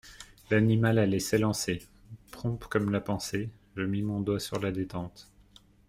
[0.49, 1.83] L'animal allait s'élancer!
[2.31, 5.29] Prompt comme la pensée, je mis mon doigt sur la détente.